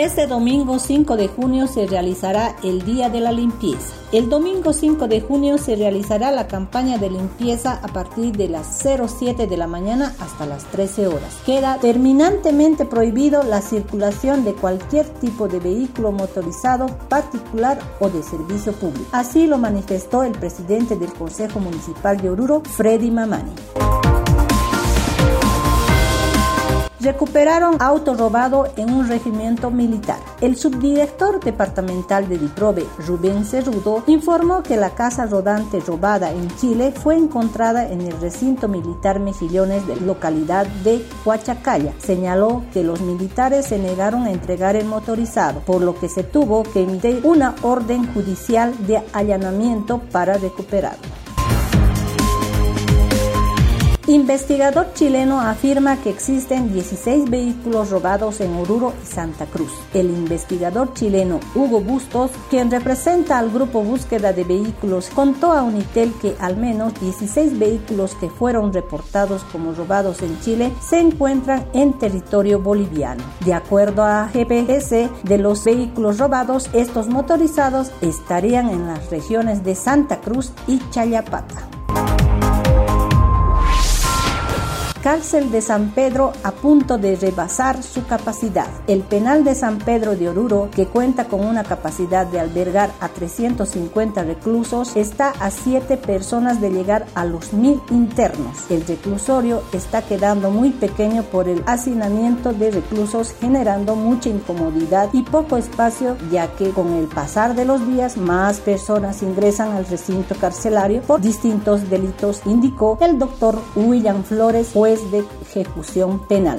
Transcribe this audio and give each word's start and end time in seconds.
Este 0.00 0.26
domingo 0.26 0.78
5 0.78 1.18
de 1.18 1.28
junio 1.28 1.66
se 1.66 1.86
realizará 1.86 2.56
el 2.62 2.86
Día 2.86 3.10
de 3.10 3.20
la 3.20 3.32
Limpieza. 3.32 3.92
El 4.12 4.30
domingo 4.30 4.72
5 4.72 5.08
de 5.08 5.20
junio 5.20 5.58
se 5.58 5.76
realizará 5.76 6.30
la 6.30 6.48
campaña 6.48 6.96
de 6.96 7.10
limpieza 7.10 7.78
a 7.82 7.88
partir 7.88 8.34
de 8.34 8.48
las 8.48 8.82
07 8.82 9.46
de 9.46 9.56
la 9.58 9.66
mañana 9.66 10.14
hasta 10.18 10.46
las 10.46 10.64
13 10.70 11.06
horas. 11.06 11.36
Queda 11.44 11.76
terminantemente 11.82 12.86
prohibido 12.86 13.42
la 13.42 13.60
circulación 13.60 14.42
de 14.42 14.54
cualquier 14.54 15.06
tipo 15.06 15.48
de 15.48 15.60
vehículo 15.60 16.12
motorizado 16.12 16.86
particular 17.10 17.78
o 18.00 18.08
de 18.08 18.22
servicio 18.22 18.72
público. 18.72 19.04
Así 19.12 19.46
lo 19.46 19.58
manifestó 19.58 20.22
el 20.22 20.32
presidente 20.32 20.96
del 20.96 21.12
Consejo 21.12 21.60
Municipal 21.60 22.16
de 22.16 22.30
Oruro, 22.30 22.62
Freddy 22.64 23.10
Mamani. 23.10 23.52
Recuperaron 27.00 27.76
auto 27.80 28.14
robado 28.14 28.68
en 28.76 28.92
un 28.92 29.08
regimiento 29.08 29.70
militar. 29.70 30.18
El 30.40 30.56
subdirector 30.56 31.42
departamental 31.42 32.28
de 32.28 32.38
DIPROVE, 32.38 32.86
Rubén 33.06 33.44
Cerrudo, 33.44 34.02
informó 34.06 34.62
que 34.62 34.76
la 34.76 34.90
casa 34.90 35.26
rodante 35.26 35.80
robada 35.80 36.30
en 36.30 36.54
Chile 36.56 36.92
fue 36.92 37.16
encontrada 37.16 37.88
en 37.88 38.02
el 38.02 38.20
recinto 38.20 38.68
militar 38.68 39.20
Mejillones 39.20 39.86
de 39.86 39.96
localidad 40.00 40.66
de 40.84 41.04
Huachacaya. 41.24 41.94
Señaló 41.98 42.62
que 42.72 42.84
los 42.84 43.00
militares 43.00 43.66
se 43.66 43.78
negaron 43.78 44.24
a 44.24 44.30
entregar 44.30 44.76
el 44.76 44.86
motorizado, 44.86 45.60
por 45.60 45.82
lo 45.82 45.98
que 45.98 46.08
se 46.08 46.22
tuvo 46.22 46.62
que 46.62 46.82
emitir 46.82 47.20
una 47.24 47.54
orden 47.62 48.12
judicial 48.12 48.74
de 48.86 49.02
allanamiento 49.12 50.00
para 50.12 50.36
recuperarlo. 50.38 51.19
Investigador 54.10 54.92
chileno 54.92 55.40
afirma 55.40 56.02
que 56.02 56.10
existen 56.10 56.72
16 56.72 57.30
vehículos 57.30 57.90
robados 57.90 58.40
en 58.40 58.56
Oruro 58.56 58.92
y 59.00 59.06
Santa 59.06 59.46
Cruz. 59.46 59.70
El 59.94 60.06
investigador 60.06 60.94
chileno 60.94 61.38
Hugo 61.54 61.80
Bustos, 61.80 62.32
quien 62.50 62.72
representa 62.72 63.38
al 63.38 63.52
grupo 63.52 63.84
Búsqueda 63.84 64.32
de 64.32 64.42
Vehículos, 64.42 65.10
contó 65.10 65.52
a 65.52 65.62
Unitel 65.62 66.12
que 66.20 66.34
al 66.40 66.56
menos 66.56 66.92
16 67.00 67.56
vehículos 67.56 68.16
que 68.16 68.28
fueron 68.28 68.72
reportados 68.72 69.44
como 69.44 69.74
robados 69.74 70.22
en 70.22 70.40
Chile 70.40 70.72
se 70.80 70.98
encuentran 70.98 71.64
en 71.72 71.96
territorio 71.96 72.58
boliviano. 72.58 73.22
De 73.44 73.54
acuerdo 73.54 74.02
a 74.02 74.26
GPS, 74.26 75.08
de 75.22 75.38
los 75.38 75.62
vehículos 75.62 76.18
robados, 76.18 76.68
estos 76.72 77.06
motorizados 77.06 77.92
estarían 78.00 78.70
en 78.70 78.88
las 78.88 79.08
regiones 79.08 79.62
de 79.62 79.76
Santa 79.76 80.20
Cruz 80.20 80.50
y 80.66 80.80
Chayapata. 80.90 81.79
Cárcel 85.02 85.50
de 85.50 85.62
San 85.62 85.92
Pedro 85.92 86.32
a 86.42 86.52
punto 86.52 86.98
de 86.98 87.16
rebasar 87.16 87.82
su 87.82 88.04
capacidad. 88.04 88.68
El 88.86 89.00
penal 89.00 89.44
de 89.44 89.54
San 89.54 89.78
Pedro 89.78 90.14
de 90.14 90.28
Oruro, 90.28 90.68
que 90.70 90.86
cuenta 90.86 91.24
con 91.24 91.40
una 91.40 91.64
capacidad 91.64 92.26
de 92.26 92.38
albergar 92.38 92.90
a 93.00 93.08
350 93.08 94.22
reclusos, 94.24 94.96
está 94.96 95.30
a 95.40 95.50
7 95.50 95.96
personas 95.96 96.60
de 96.60 96.70
llegar 96.70 97.06
a 97.14 97.24
los 97.24 97.54
mil 97.54 97.80
internos. 97.90 98.70
El 98.70 98.86
reclusorio 98.86 99.62
está 99.72 100.02
quedando 100.02 100.50
muy 100.50 100.70
pequeño 100.70 101.22
por 101.22 101.48
el 101.48 101.62
hacinamiento 101.66 102.52
de 102.52 102.70
reclusos, 102.70 103.34
generando 103.40 103.96
mucha 103.96 104.28
incomodidad 104.28 105.08
y 105.14 105.22
poco 105.22 105.56
espacio, 105.56 106.16
ya 106.30 106.48
que 106.56 106.70
con 106.70 106.92
el 106.92 107.06
pasar 107.06 107.54
de 107.54 107.64
los 107.64 107.86
días 107.86 108.18
más 108.18 108.60
personas 108.60 109.22
ingresan 109.22 109.72
al 109.72 109.86
recinto 109.86 110.34
carcelario 110.34 111.00
por 111.02 111.22
distintos 111.22 111.88
delitos, 111.88 112.42
indicó 112.44 112.98
el 113.00 113.18
doctor 113.18 113.58
William 113.74 114.24
Flores, 114.24 114.72
de 114.96 115.24
ejecución 115.42 116.18
penal. 116.26 116.58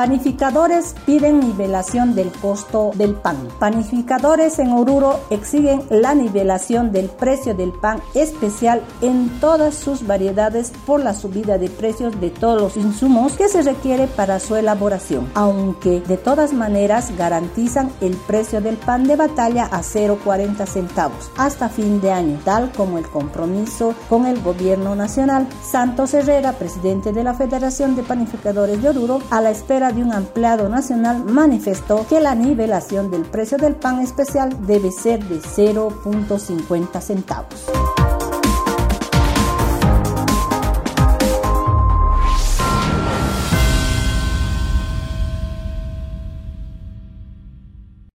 Panificadores 0.00 0.94
piden 1.04 1.40
nivelación 1.40 2.14
del 2.14 2.32
costo 2.32 2.90
del 2.94 3.16
pan. 3.16 3.36
Panificadores 3.58 4.58
en 4.58 4.72
Oruro 4.72 5.20
exigen 5.28 5.82
la 5.90 6.14
nivelación 6.14 6.90
del 6.90 7.10
precio 7.10 7.54
del 7.54 7.70
pan 7.70 8.00
especial 8.14 8.80
en 9.02 9.28
todas 9.40 9.74
sus 9.74 10.06
variedades 10.06 10.72
por 10.86 11.04
la 11.04 11.12
subida 11.12 11.58
de 11.58 11.68
precios 11.68 12.18
de 12.18 12.30
todos 12.30 12.62
los 12.62 12.76
insumos 12.78 13.34
que 13.34 13.50
se 13.50 13.60
requiere 13.60 14.06
para 14.06 14.40
su 14.40 14.56
elaboración, 14.56 15.30
aunque 15.34 16.00
de 16.00 16.16
todas 16.16 16.54
maneras 16.54 17.14
garantizan 17.18 17.90
el 18.00 18.16
precio 18.16 18.62
del 18.62 18.78
pan 18.78 19.04
de 19.04 19.16
batalla 19.16 19.66
a 19.66 19.82
0,40 19.82 20.64
centavos 20.64 21.30
hasta 21.36 21.68
fin 21.68 22.00
de 22.00 22.10
año, 22.10 22.40
tal 22.42 22.72
como 22.72 22.96
el 22.96 23.06
compromiso 23.06 23.94
con 24.08 24.24
el 24.24 24.40
gobierno 24.40 24.96
nacional. 24.96 25.46
Santos 25.62 26.14
Herrera, 26.14 26.54
presidente 26.54 27.12
de 27.12 27.22
la 27.22 27.34
Federación 27.34 27.96
de 27.96 28.02
Panificadores 28.02 28.80
de 28.80 28.88
Oruro, 28.88 29.20
a 29.28 29.42
la 29.42 29.50
espera 29.50 29.89
de 29.92 30.02
un 30.02 30.12
empleado 30.12 30.68
nacional 30.68 31.24
manifestó 31.24 32.06
que 32.08 32.20
la 32.20 32.34
nivelación 32.34 33.10
del 33.10 33.22
precio 33.22 33.58
del 33.58 33.74
pan 33.74 34.00
especial 34.00 34.66
debe 34.66 34.90
ser 34.90 35.22
de 35.24 35.40
0.50 35.40 37.00
centavos. 37.00 37.99